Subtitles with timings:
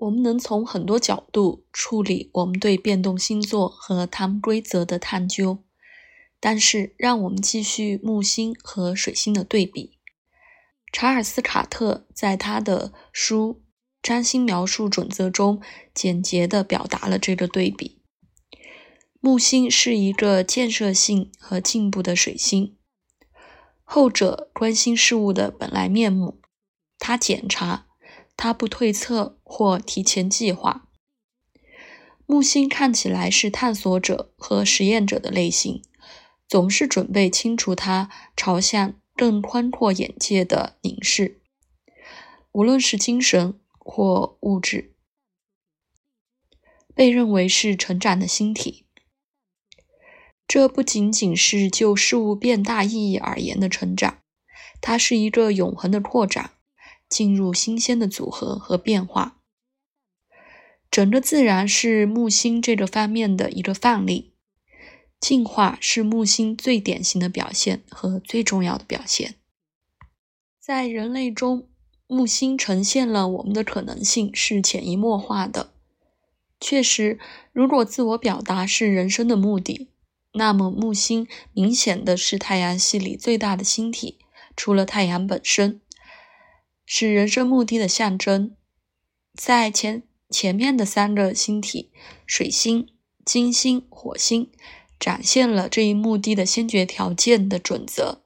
[0.00, 5.62] 我们能从很多角度处理我们对变动星座和它们规则的探究，
[6.40, 9.98] 但是让我们继续木星和水星的对比。
[10.90, 13.62] 查尔斯·卡特在他的书
[14.02, 15.60] 《占星描述准则》中
[15.94, 18.00] 简洁地表达了这个对比。
[19.20, 22.78] 木星是一个建设性和进步的水星，
[23.84, 26.40] 后者关心事物的本来面目，
[26.98, 27.89] 他检查。
[28.42, 30.88] 他不推测或提前计划。
[32.24, 35.82] 木星看起来是探索者和实验者的类型，
[36.48, 41.42] 总是准备清除它朝向更宽阔眼界的凝视，
[42.52, 44.94] 无论是精神或物质，
[46.94, 48.86] 被认为是成长的星体。
[50.48, 54.22] 这不仅仅是就事物变大意义而言的成长，
[54.80, 56.52] 它是一个永恒的扩展。
[57.10, 59.36] 进入新鲜的组合和变化，
[60.90, 64.32] 整个自然是木星这个方面的一个范例。
[65.20, 69.34] 进化是木星最典型的表现和最重要的表现。
[70.58, 71.68] 在人类中，
[72.06, 75.74] 木星呈现了我们的可能性是潜移默化的。
[76.58, 77.18] 确实，
[77.52, 79.88] 如果自我表达是人生的目的，
[80.32, 84.18] 那么木星明显的是太阳系里最大的星体，
[84.56, 85.82] 除了太阳本身。
[86.92, 88.56] 是人生目的的象征，
[89.34, 91.92] 在前前面的三个星体——
[92.26, 92.88] 水星、
[93.24, 94.50] 金星、火星，
[94.98, 98.24] 展现了这一目的的先决条件的准则。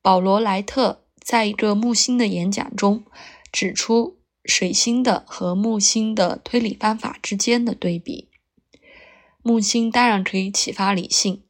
[0.00, 3.04] 保罗·莱特在一个木星的演讲中
[3.50, 8.30] 指出，水星的和木星的推理方法之间的对比。
[9.42, 11.42] 木星当然可以启发理性，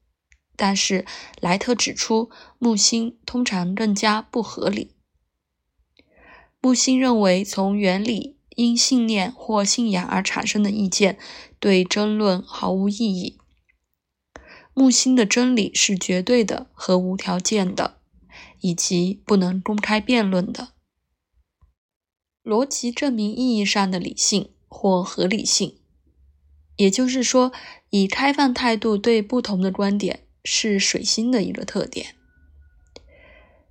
[0.57, 1.05] 但是
[1.39, 4.97] 莱特指出，木星通常更加不合理。
[6.65, 11.19] 木星认为，从原理因信念或信仰而产生的意见
[11.59, 13.37] 对争论毫无意义。
[14.73, 17.97] 木星的真理是绝对的和无条件的，
[18.61, 20.69] 以及不能公开辩论的。
[22.45, 25.77] 逻辑证明意义上的理性或合理性，
[26.77, 27.53] 也就是说，
[27.91, 32.15] 以开放态度对不同的观点是水星的一个特点。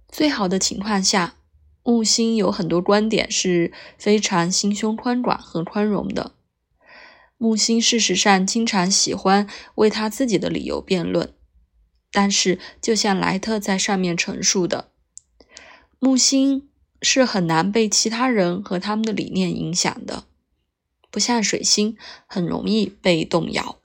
[0.10, 1.38] 最好的情况下。
[1.84, 6.36] 木星有很多观点是非常心胸宽广和宽容的。
[7.38, 11.34] 木星事实上经常喜欢为他自己的理由辩论，
[12.12, 14.91] 但是就像莱特在上面陈述的，
[15.97, 16.70] 木星
[17.02, 20.25] 是很难被其他人和他们的理念影响的，
[21.09, 21.97] 不像水星
[22.28, 23.80] 很容易被动摇。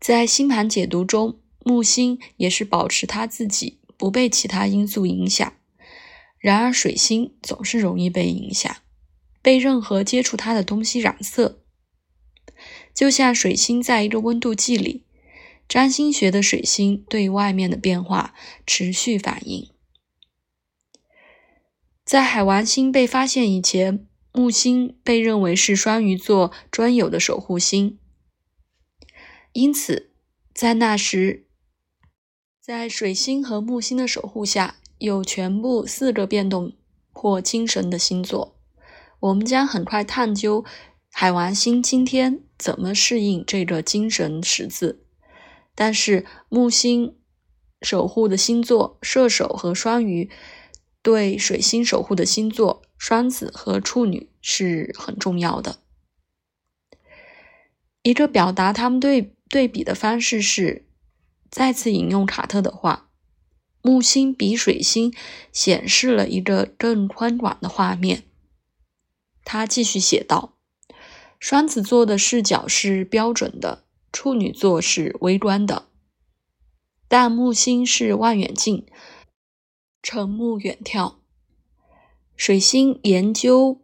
[0.00, 5.52] 在星盘解读中，木星也是保持他自己不被其他因素影响。
[6.46, 8.76] 然而，水星总是容易被影响，
[9.42, 11.64] 被任何接触它的东西染色。
[12.94, 15.04] 就像水星在一个温度计里，
[15.68, 18.32] 占星学的水星对外面的变化
[18.64, 19.72] 持续反应。
[22.04, 27.98] 在海王星被发现以前，木星被认为是双鱼座专有的守护星，
[29.52, 30.12] 因此
[30.54, 31.48] 在那时，
[32.60, 34.76] 在水星和木星的守护下。
[34.98, 36.72] 有全部四个变动
[37.12, 38.56] 或精神的星座，
[39.20, 40.64] 我们将很快探究
[41.12, 45.02] 海王星今天怎么适应这个精神十字。
[45.74, 47.16] 但是木星
[47.82, 50.30] 守护的星座射手和双鱼，
[51.02, 55.80] 对水星守护的星座双子和处女是很重要的。
[58.02, 60.86] 一个表达他们对对比的方式是
[61.50, 63.05] 再次引用卡特的话。
[63.86, 65.14] 木星比水星
[65.52, 68.24] 显示了一个更宽广的画面。
[69.44, 70.54] 他继续写道
[71.38, 75.86] ：“双子座的视角是标准的，处女座是微观的，
[77.06, 78.84] 但木星是望远镜，
[80.02, 81.14] 沉目远眺。
[82.34, 83.80] 水星研究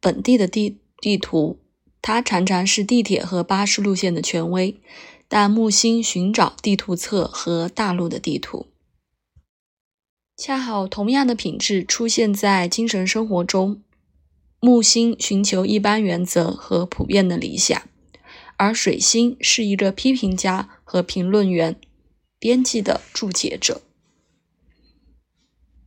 [0.00, 1.60] 本地的地地图，
[2.00, 4.80] 它常常是地铁和巴士路线的权威，
[5.28, 8.68] 但木星寻找地图册和大陆的地图。”
[10.38, 13.82] 恰好同样的品质出现在精神生活中，
[14.60, 17.82] 木星寻求一般原则和普遍的理想，
[18.56, 21.74] 而水星是一个批评家和评论员、
[22.38, 23.82] 编辑的注解者。